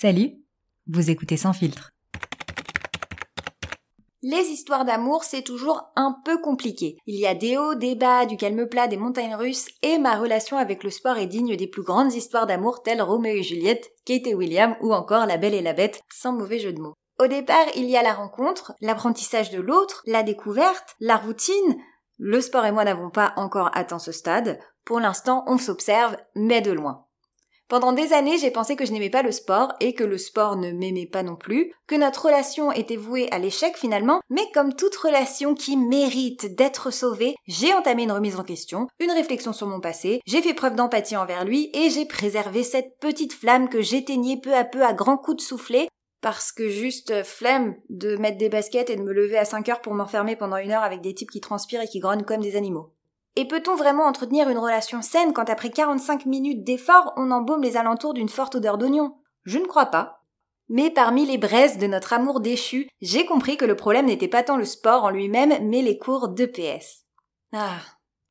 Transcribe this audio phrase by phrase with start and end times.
[0.00, 0.32] Salut,
[0.86, 1.90] vous écoutez Sans filtre.
[4.22, 6.96] Les histoires d'amour, c'est toujours un peu compliqué.
[7.04, 10.16] Il y a des hauts, des bas, du calme plat, des montagnes russes, et ma
[10.16, 13.90] relation avec le sport est digne des plus grandes histoires d'amour telles Roméo et Juliette,
[14.06, 16.94] Kate et William, ou encore La Belle et la Bête, sans mauvais jeu de mots.
[17.18, 21.76] Au départ, il y a la rencontre, l'apprentissage de l'autre, la découverte, la routine.
[22.16, 24.60] Le sport et moi n'avons pas encore atteint ce stade.
[24.86, 27.04] Pour l'instant, on s'observe, mais de loin.
[27.70, 30.56] Pendant des années, j'ai pensé que je n'aimais pas le sport et que le sport
[30.56, 34.74] ne m'aimait pas non plus, que notre relation était vouée à l'échec finalement, mais comme
[34.74, 39.68] toute relation qui mérite d'être sauvée, j'ai entamé une remise en question, une réflexion sur
[39.68, 43.82] mon passé, j'ai fait preuve d'empathie envers lui et j'ai préservé cette petite flamme que
[43.82, 45.86] j'éteignais peu à peu à grands coups de soufflet
[46.22, 49.80] parce que juste flemme de mettre des baskets et de me lever à 5 heures
[49.80, 52.56] pour m'enfermer pendant une heure avec des types qui transpirent et qui grognent comme des
[52.56, 52.92] animaux.
[53.36, 57.76] Et peut-on vraiment entretenir une relation saine quand après 45 minutes d'effort, on embaume les
[57.76, 59.14] alentours d'une forte odeur d'oignon?
[59.44, 60.24] Je ne crois pas.
[60.68, 64.42] Mais parmi les braises de notre amour déchu, j'ai compris que le problème n'était pas
[64.42, 67.06] tant le sport en lui-même, mais les cours d'EPS.
[67.52, 67.80] Ah,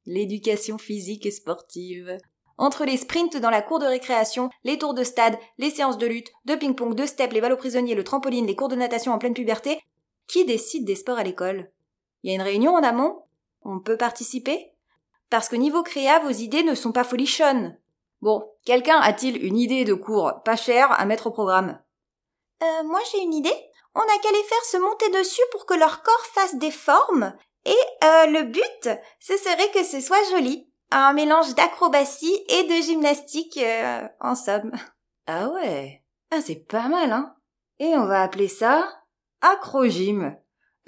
[0.06, 2.18] l'éducation physique et sportive.
[2.58, 6.08] Entre les sprints dans la cour de récréation, les tours de stade, les séances de
[6.08, 9.18] lutte, de ping-pong, de step, les aux prisonniers, le trampoline, les cours de natation en
[9.18, 9.82] pleine puberté,
[10.28, 11.72] qui décide des sports à l'école?
[12.24, 13.24] Il y a une réunion en amont?
[13.64, 14.74] On peut participer?
[15.30, 17.78] Parce que niveau créa, vos idées ne sont pas folichonnes.
[18.22, 21.80] Bon, quelqu'un a-t-il une idée de cours pas cher à mettre au programme?
[22.62, 23.56] Euh, moi j'ai une idée.
[23.96, 27.34] On a qu'à les faire se monter dessus pour que leur corps fasse des formes.
[27.66, 28.90] Et euh, le but,
[29.20, 34.72] ce serait que ce soit joli un mélange d'acrobatie et de gymnastique euh, en somme.
[35.28, 37.36] Ah ouais, ah, c'est pas mal, hein
[37.80, 38.88] Et on va appeler ça
[39.42, 40.36] acrogym.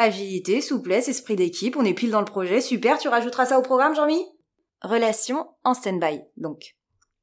[0.04, 3.62] Agilité, souplesse, esprit d'équipe, on est pile dans le projet, super, tu rajouteras ça au
[3.62, 4.26] programme, Jean-Mi?
[4.82, 6.76] Relation en stand-by, donc.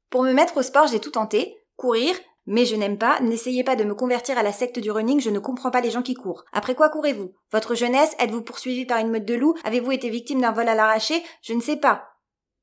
[0.09, 3.75] Pour me mettre au sport, j'ai tout tenté, courir, mais je n'aime pas, n'essayez pas
[3.75, 6.13] de me convertir à la secte du running, je ne comprends pas les gens qui
[6.13, 6.45] courent.
[6.53, 7.33] Après quoi courez-vous?
[7.51, 10.73] Votre jeunesse Êtes-vous poursuivi par une meute de loup Avez-vous été victime d'un vol à
[10.73, 11.21] l'arraché?
[11.41, 12.05] Je ne sais pas.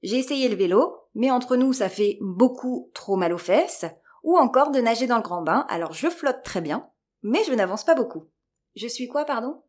[0.02, 3.84] J'ai essayé le vélo, mais entre nous ça fait beaucoup trop mal aux fesses,
[4.24, 6.88] ou encore de nager dans le grand bain, alors je flotte très bien,
[7.22, 8.24] mais je n'avance pas beaucoup.
[8.76, 9.60] Je suis quoi, pardon?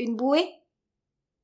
[0.00, 0.48] Une bouée?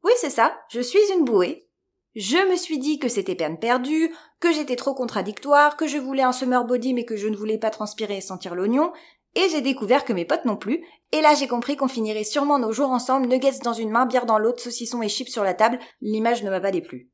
[0.04, 1.68] Oui, c'est ça, je suis une bouée.
[2.14, 6.22] Je me suis dit que c'était peine perdue, que j'étais trop contradictoire, que je voulais
[6.22, 8.92] un summer body mais que je ne voulais pas transpirer et sentir l'oignon,
[9.34, 12.60] et j'ai découvert que mes potes non plus, et là j'ai compris qu'on finirait sûrement
[12.60, 15.54] nos jours ensemble, nuggets dans une main, bière dans l'autre, saucisson et chips sur la
[15.54, 17.10] table, l'image ne m'a pas déplu.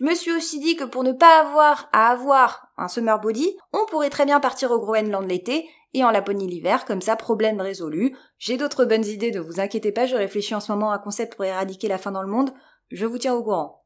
[0.00, 3.54] Je me suis aussi dit que pour ne pas avoir à avoir un summer body,
[3.74, 7.60] on pourrait très bien partir au Groenland l'été et en Laponie l'hiver, comme ça problème
[7.60, 8.16] résolu.
[8.38, 10.98] J'ai d'autres bonnes idées, ne vous inquiétez pas, je réfléchis en ce moment à un
[10.98, 12.50] concept pour éradiquer la faim dans le monde,
[12.90, 13.79] je vous tiens au courant.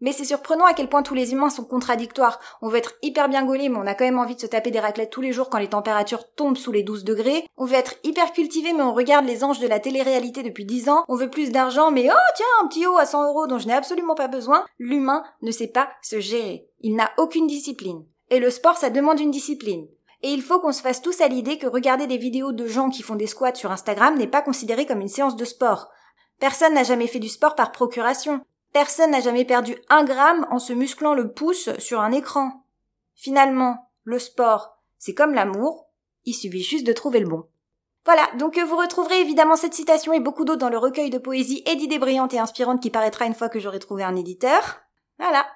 [0.00, 2.40] Mais c'est surprenant à quel point tous les humains sont contradictoires.
[2.62, 4.70] On veut être hyper bien gaulé, mais on a quand même envie de se taper
[4.70, 7.46] des raclettes tous les jours quand les températures tombent sous les 12 degrés.
[7.56, 10.88] On veut être hyper cultivé, mais on regarde les anges de la télé-réalité depuis 10
[10.88, 11.04] ans.
[11.08, 13.66] On veut plus d'argent, mais oh tiens, un petit haut à 100 euros dont je
[13.66, 14.64] n'ai absolument pas besoin.
[14.78, 16.66] L'humain ne sait pas se gérer.
[16.80, 18.04] Il n'a aucune discipline.
[18.30, 19.86] Et le sport, ça demande une discipline.
[20.22, 22.90] Et il faut qu'on se fasse tous à l'idée que regarder des vidéos de gens
[22.90, 25.88] qui font des squats sur Instagram n'est pas considéré comme une séance de sport.
[26.38, 28.40] Personne n'a jamais fait du sport par procuration.
[28.72, 32.64] Personne n'a jamais perdu un gramme en se musclant le pouce sur un écran.
[33.14, 35.86] Finalement, le sport, c'est comme l'amour,
[36.24, 37.48] il suffit juste de trouver le bon.
[38.04, 41.62] Voilà, donc vous retrouverez évidemment cette citation et beaucoup d'autres dans le recueil de poésie
[41.66, 44.80] et d'idées brillantes et inspirantes qui paraîtra une fois que j'aurai trouvé un éditeur.
[45.18, 45.46] Voilà.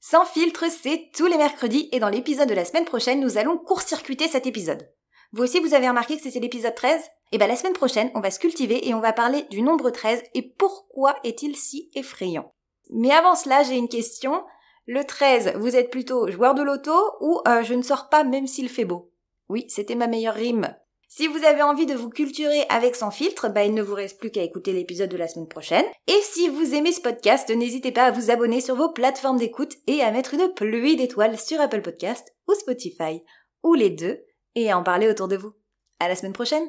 [0.00, 3.58] Sans filtre, c'est tous les mercredis et dans l'épisode de la semaine prochaine, nous allons
[3.58, 4.88] court-circuiter cet épisode.
[5.36, 6.98] Vous aussi, vous avez remarqué que c'était l'épisode 13
[7.32, 9.90] Eh ben, la semaine prochaine, on va se cultiver et on va parler du nombre
[9.90, 12.54] 13 et pourquoi est-il si effrayant?
[12.88, 14.42] Mais avant cela, j'ai une question.
[14.86, 18.46] Le 13, vous êtes plutôt joueur de loto ou euh, je ne sors pas même
[18.46, 19.10] s'il fait beau?
[19.50, 20.74] Oui, c'était ma meilleure rime.
[21.06, 24.18] Si vous avez envie de vous culturer avec sans filtre, bah il ne vous reste
[24.18, 25.84] plus qu'à écouter l'épisode de la semaine prochaine.
[26.06, 29.74] Et si vous aimez ce podcast, n'hésitez pas à vous abonner sur vos plateformes d'écoute
[29.86, 33.22] et à mettre une pluie d'étoiles sur Apple Podcast ou Spotify,
[33.62, 34.24] ou les deux,
[34.56, 35.52] et à en parler autour de vous.
[36.00, 36.68] À la semaine prochaine!